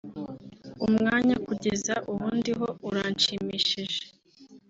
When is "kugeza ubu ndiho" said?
1.45-2.67